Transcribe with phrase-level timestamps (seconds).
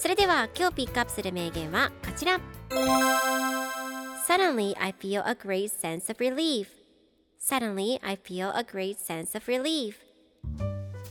[0.00, 2.40] それでは今日ピックアップする名言はこちら。
[4.26, 6.68] Suddenly I feel a great sense of relief.
[7.38, 9.96] Suddenly I feel a great sense of relief.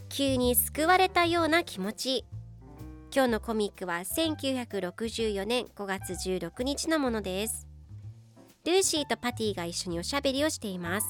[0.09, 2.25] 急に救われたような気持ち。
[3.13, 7.67] 今日のコミックは1964年5月16日のものです。
[8.65, 11.07] ルーシーとパティが一緒におしゃべりをしています。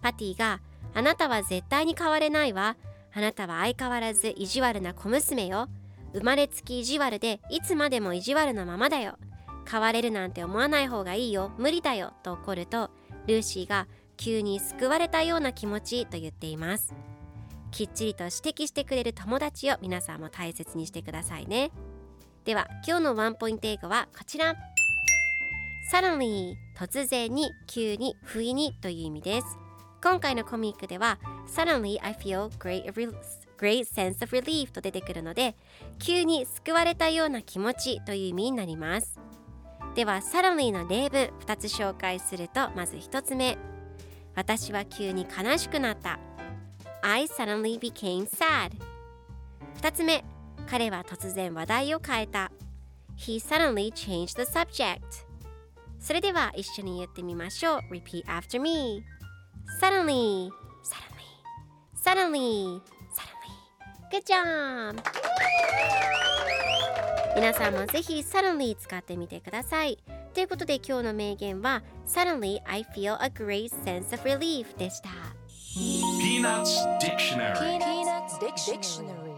[0.00, 0.60] パティが
[0.94, 2.76] あなたは絶対に変われないわ。
[3.12, 5.66] あなたは相変わらず意地悪な小娘よ。
[6.12, 9.16] 生まれつき意地悪でいつまでも意地悪のままだよ。
[9.70, 11.52] 変われるなんて思わない方がいいよ。
[11.58, 12.12] 無理だよ。
[12.22, 12.90] と怒ると
[13.26, 13.86] ルーシーが
[14.16, 16.94] 急に救われたような気持ちと言っています。
[17.70, 21.70] きっちりと指摘してくれる友達を皆さんも大切にしてくださいね。
[22.44, 24.56] では今日のワンポイント英語はこちら。
[25.92, 29.46] Suddenly 突然に急に不意にという意味です。
[30.02, 32.90] 今回のコミックでは Suddenly I feel great,
[33.60, 35.54] great sense of relief と出てくるので
[35.98, 39.20] 急に救われたような気持ちという意味になります
[39.94, 43.58] では Suddenly の例文2つ紹介するとまず1つ目
[44.34, 46.18] 私は急に悲しくなった
[47.02, 48.70] I suddenly became sad
[49.82, 50.24] 2つ目
[50.66, 52.50] 彼は突然話題を変えた
[53.18, 55.00] He suddenly changed the subject
[55.98, 59.04] それでは一緒に言ってみましょう Repeat after me
[59.82, 60.48] Suddenly
[60.82, 61.20] Suddenly
[62.02, 62.99] Suddenly Suddenly
[67.36, 69.98] みなさんもぜひ Suddenly 使ってみてください。
[70.34, 75.10] ということで今日の名言は Suddenly I feel a great sense of relief でした。
[75.74, 79.29] Peanuts Dictionary。